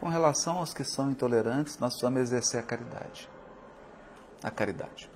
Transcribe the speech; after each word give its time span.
Com 0.00 0.08
relação 0.08 0.58
aos 0.58 0.72
que 0.72 0.84
são 0.84 1.10
intolerantes, 1.10 1.78
nós 1.78 1.94
precisamos 1.94 2.20
exercer 2.20 2.60
a 2.60 2.62
caridade. 2.62 3.28
A 4.42 4.50
caridade. 4.50 5.10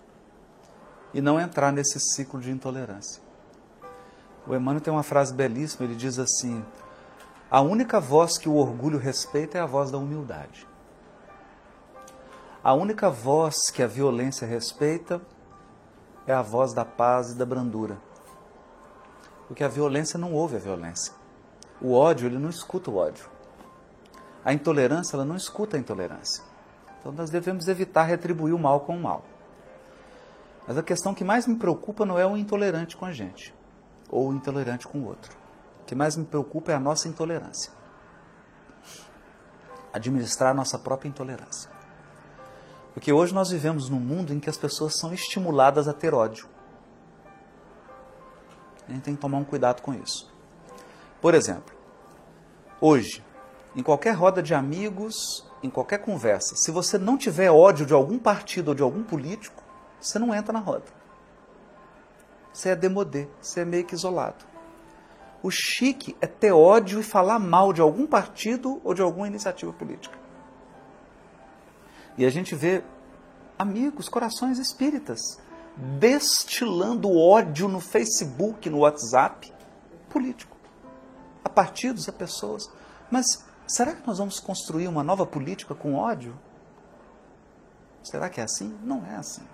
E 1.15 1.21
não 1.21 1.39
entrar 1.39 1.73
nesse 1.73 2.01
ciclo 2.01 2.41
de 2.41 2.51
intolerância. 2.51 3.23
O 4.47 4.55
Emmanuel 4.55 4.81
tem 4.81 4.93
uma 4.93 5.05
frase 5.05 5.33
belíssima, 5.33 5.85
ele 5.85 5.95
diz 5.95 6.19
assim: 6.19 6.65
A 7.51 7.61
única 7.61 8.01
voz 8.01 8.39
que 8.39 8.49
o 8.49 8.57
orgulho 8.57 8.99
respeita 8.99 9.59
é 9.59 9.61
a 9.61 9.67
voz 9.67 9.91
da 9.91 9.99
humildade. 9.99 10.67
A 12.65 12.75
única 12.75 13.11
voz 13.11 13.71
que 13.73 13.83
a 13.83 13.87
violência 13.87 14.47
respeita 14.47 15.21
é 16.27 16.33
a 16.33 16.43
voz 16.43 16.73
da 16.73 16.85
paz 16.85 17.33
e 17.33 17.35
da 17.35 17.45
brandura. 17.45 17.99
Porque 19.47 19.65
a 19.65 19.69
violência 19.69 20.19
não 20.19 20.33
ouve 20.33 20.57
a 20.57 20.61
violência. 20.61 21.13
O 21.81 21.93
ódio, 21.93 22.27
ele 22.27 22.39
não 22.39 22.49
escuta 22.49 22.91
o 22.91 22.97
ódio. 22.97 23.29
A 24.45 24.53
intolerância, 24.53 25.17
ela 25.17 25.25
não 25.25 25.37
escuta 25.37 25.77
a 25.77 25.81
intolerância. 25.81 26.43
Então 27.01 27.13
nós 27.13 27.31
devemos 27.31 27.69
evitar 27.69 28.05
retribuir 28.05 28.55
o 28.55 28.59
mal 28.59 28.81
com 28.81 28.97
o 28.97 29.01
mal. 29.01 29.25
Mas 30.67 30.79
a 30.79 30.83
questão 30.83 31.15
que 31.15 31.25
mais 31.25 31.47
me 31.47 31.57
preocupa 31.57 32.07
não 32.07 32.19
é 32.19 32.27
o 32.27 32.37
intolerante 32.37 32.97
com 32.97 33.05
a 33.05 33.13
gente, 33.13 33.55
ou 34.09 34.29
o 34.29 34.33
intolerante 34.33 34.87
com 34.87 34.99
o 34.99 35.07
outro. 35.07 35.37
O 35.83 35.85
que 35.85 35.95
mais 35.95 36.17
me 36.17 36.25
preocupa 36.25 36.73
é 36.73 36.75
a 36.75 36.81
nossa 36.81 37.09
intolerância. 37.09 37.73
Administrar 39.93 40.51
a 40.51 40.55
nossa 40.55 40.79
própria 40.79 41.09
intolerância. 41.09 41.71
Porque 42.95 43.13
hoje 43.13 43.35
nós 43.35 43.51
vivemos 43.51 43.89
num 43.89 43.99
mundo 43.99 44.33
em 44.33 44.39
que 44.39 44.51
as 44.51 44.57
pessoas 44.57 44.97
são 44.99 45.13
estimuladas 45.13 45.89
a 45.89 45.93
ter 45.93 46.15
ódio. 46.15 46.49
A 48.89 48.93
gente 48.93 49.03
tem 49.03 49.15
que 49.15 49.21
tomar 49.21 49.39
um 49.39 49.45
cuidado 49.45 49.81
com 49.81 49.95
isso. 49.95 50.31
Por 51.21 51.35
exemplo, 51.35 51.75
hoje, 52.81 53.25
em 53.75 53.83
qualquer 53.83 54.13
roda 54.13 54.43
de 54.43 54.55
amigos, 54.55 55.47
em 55.63 55.71
qualquer 55.71 55.99
conversa, 55.99 56.55
se 56.57 56.71
você 56.71 56.99
não 56.99 57.17
tiver 57.17 57.51
ódio 57.51 57.87
de 57.87 57.95
algum 57.95 58.19
partido 58.19 58.69
ou 58.69 58.75
de 58.75 58.83
algum 58.83 59.03
político, 59.03 59.63
você 60.01 60.19
não 60.19 60.35
entra 60.35 60.53
na 60.53 60.59
roda. 60.59 60.85
Você 62.53 62.71
é 62.71 62.77
demodê, 62.77 63.29
você 63.41 63.61
é 63.61 63.65
meio 63.65 63.85
que 63.85 63.95
isolado. 63.95 64.45
O 65.43 65.51
chique 65.51 66.17
é 66.21 66.27
ter 66.27 66.53
ódio 66.53 67.01
e 67.01 67.03
falar 67.03 67.39
mal 67.39 67.73
de 67.73 67.81
algum 67.81 68.07
partido 68.07 68.81
ou 68.85 68.95
de 68.95 69.01
alguma 69.01 69.27
iniciativa 69.27 69.73
política. 69.73 70.17
E 72.17 72.27
a 72.27 72.31
gente 72.31 72.55
vê 72.55 72.85
amigos, 73.59 74.09
corações 74.09 74.59
espíritas, 74.59 75.41
destilando 75.99 77.11
ódio 77.11 77.69
no 77.69 77.81
Facebook, 77.81 78.69
no 78.69 78.81
WhatsApp, 78.81 79.53
político, 80.11 80.57
a 81.43 81.49
partidos, 81.49 82.09
a 82.09 82.13
pessoas. 82.13 82.71
Mas 83.11 83.45
será 83.73 83.95
que 83.95 84.07
nós 84.07 84.19
vamos 84.19 84.39
construir 84.39 84.87
uma 84.89 85.03
nova 85.03 85.25
política 85.25 85.75
com 85.75 85.95
ódio? 85.95 86.39
Será 88.03 88.29
que 88.29 88.41
é 88.41 88.45
assim? 88.45 88.77
Não 88.83 89.05
é 89.07 89.17
assim. 89.17 89.47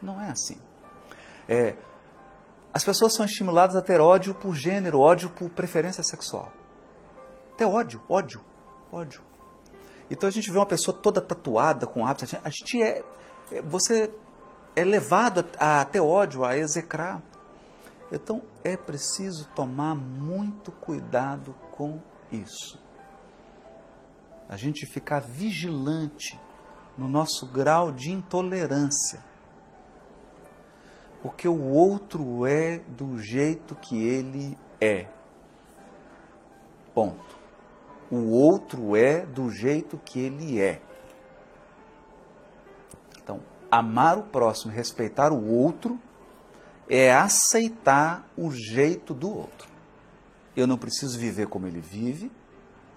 Não 0.00 0.20
é 0.20 0.30
assim. 0.30 0.58
É, 1.48 1.76
as 2.72 2.84
pessoas 2.84 3.14
são 3.14 3.24
estimuladas 3.24 3.76
a 3.76 3.82
ter 3.82 4.00
ódio 4.00 4.34
por 4.34 4.54
gênero, 4.54 5.00
ódio 5.00 5.28
por 5.30 5.50
preferência 5.50 6.02
sexual. 6.02 6.52
Ter 7.56 7.64
ódio, 7.64 8.00
ódio, 8.08 8.40
ódio. 8.92 9.22
Então 10.10 10.28
a 10.28 10.32
gente 10.32 10.50
vê 10.50 10.58
uma 10.58 10.66
pessoa 10.66 10.96
toda 10.96 11.20
tatuada 11.20 11.86
com 11.86 12.06
hábitos. 12.06 12.34
A 12.42 12.48
gente 12.48 12.82
é. 12.82 13.04
é 13.52 13.62
você 13.62 14.10
é 14.76 14.84
levado 14.84 15.44
a, 15.58 15.80
a 15.80 15.84
ter 15.84 16.00
ódio, 16.00 16.44
a 16.44 16.56
execrar. 16.56 17.20
Então 18.12 18.42
é 18.62 18.76
preciso 18.76 19.48
tomar 19.54 19.94
muito 19.94 20.70
cuidado 20.72 21.54
com 21.72 22.00
isso. 22.30 22.78
A 24.48 24.56
gente 24.56 24.86
ficar 24.86 25.20
vigilante 25.20 26.38
no 26.96 27.06
nosso 27.08 27.46
grau 27.46 27.92
de 27.92 28.10
intolerância. 28.10 29.22
Porque 31.22 31.48
o 31.48 31.62
outro 31.70 32.46
é 32.46 32.78
do 32.78 33.18
jeito 33.18 33.74
que 33.74 33.96
ele 33.96 34.56
é. 34.80 35.06
Ponto. 36.94 37.36
O 38.10 38.30
outro 38.30 38.96
é 38.96 39.26
do 39.26 39.50
jeito 39.50 39.98
que 39.98 40.18
ele 40.18 40.60
é. 40.60 40.80
Então, 43.22 43.40
amar 43.70 44.16
o 44.16 44.22
próximo, 44.22 44.72
respeitar 44.72 45.32
o 45.32 45.46
outro, 45.46 46.00
é 46.88 47.12
aceitar 47.12 48.26
o 48.36 48.50
jeito 48.50 49.12
do 49.12 49.28
outro. 49.28 49.68
Eu 50.58 50.66
não 50.66 50.76
preciso 50.76 51.18
viver 51.18 51.46
como 51.48 51.66
ele 51.66 51.80
vive, 51.80 52.30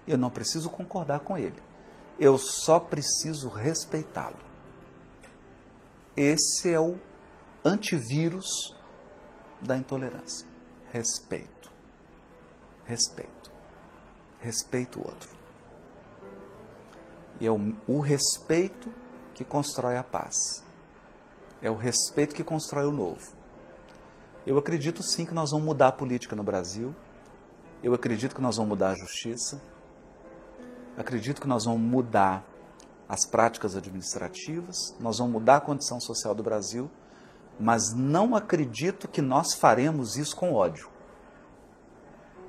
eu 0.06 0.18
não 0.18 0.30
preciso 0.30 0.68
concordar 0.68 1.20
com 1.20 1.38
ele. 1.38 1.62
Eu 2.18 2.36
só 2.36 2.78
preciso 2.78 3.48
respeitá-lo. 3.48 4.36
Esse 6.16 6.72
é 6.72 6.80
o 6.80 6.98
antivírus 7.64 8.76
da 9.60 9.76
intolerância. 9.76 10.46
Respeito. 10.92 11.72
Respeito 12.84 13.42
respeita 14.42 14.98
o 14.98 15.06
outro. 15.06 15.30
E 17.40 17.46
é 17.46 17.50
o, 17.50 17.74
o 17.86 18.00
respeito 18.00 18.92
que 19.34 19.44
constrói 19.44 19.96
a 19.96 20.02
paz. 20.02 20.62
É 21.62 21.70
o 21.70 21.76
respeito 21.76 22.34
que 22.34 22.44
constrói 22.44 22.84
o 22.84 22.92
novo. 22.92 23.32
Eu 24.44 24.58
acredito 24.58 25.02
sim 25.02 25.24
que 25.24 25.32
nós 25.32 25.52
vamos 25.52 25.64
mudar 25.64 25.88
a 25.88 25.92
política 25.92 26.34
no 26.34 26.42
Brasil. 26.42 26.94
Eu 27.82 27.92
acredito 27.94 28.34
que 28.34 28.40
nós 28.40 28.56
vamos 28.56 28.70
mudar 28.70 28.90
a 28.90 28.94
justiça. 28.94 29.60
Acredito 30.96 31.40
que 31.40 31.48
nós 31.48 31.64
vamos 31.64 31.80
mudar 31.80 32.46
as 33.08 33.26
práticas 33.26 33.76
administrativas, 33.76 34.94
nós 35.00 35.18
vamos 35.18 35.32
mudar 35.32 35.56
a 35.56 35.60
condição 35.60 36.00
social 36.00 36.34
do 36.34 36.42
Brasil, 36.42 36.90
mas 37.58 37.92
não 37.92 38.36
acredito 38.36 39.08
que 39.08 39.20
nós 39.20 39.54
faremos 39.54 40.16
isso 40.16 40.36
com 40.36 40.54
ódio. 40.54 40.88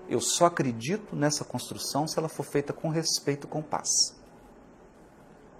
Eu 0.07 0.21
só 0.21 0.45
acredito 0.45 1.15
nessa 1.15 1.43
construção 1.43 2.07
se 2.07 2.19
ela 2.19 2.29
for 2.29 2.43
feita 2.43 2.71
com 2.71 2.89
respeito, 2.89 3.47
com 3.47 3.61
paz. 3.61 3.89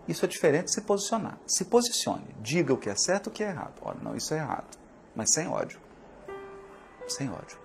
Isso 0.07 0.23
é 0.23 0.27
diferente 0.27 0.65
de 0.65 0.73
se 0.73 0.81
posicionar. 0.81 1.37
Se 1.47 1.65
posicione, 1.65 2.35
diga 2.41 2.73
o 2.73 2.77
que 2.77 2.89
é 2.89 2.95
certo 2.95 3.27
e 3.27 3.29
o 3.29 3.33
que 3.33 3.43
é 3.43 3.49
errado. 3.49 3.81
Olha, 3.81 3.99
não, 4.01 4.15
isso 4.15 4.33
é 4.33 4.37
errado, 4.37 4.77
mas 5.15 5.33
sem 5.33 5.47
ódio. 5.47 5.79
Sem 7.07 7.29
ódio. 7.29 7.62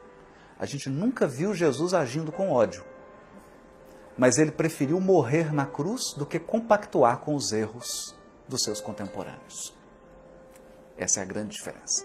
A 0.59 0.67
gente 0.67 0.89
nunca 0.89 1.27
viu 1.27 1.55
Jesus 1.55 1.95
agindo 1.95 2.33
com 2.33 2.51
ódio. 2.51 2.85
Mas 4.17 4.39
ele 4.39 4.51
preferiu 4.51 5.01
morrer 5.01 5.53
na 5.55 5.65
cruz 5.65 6.13
do 6.15 6.27
que 6.27 6.41
compactuar 6.41 7.19
com 7.19 7.37
os 7.37 7.53
erros 7.53 8.17
dos 8.49 8.63
seus 8.63 8.81
contemporâneos. 8.81 9.73
Essa 10.97 11.21
é 11.21 11.23
a 11.23 11.27
grande 11.27 11.57
diferença. 11.57 12.05